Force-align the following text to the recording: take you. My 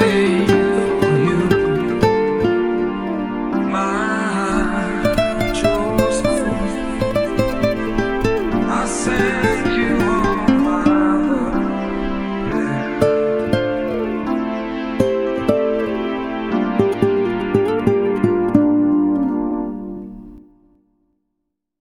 take 0.00 0.48
you. 0.48 1.38
My 3.72 4.09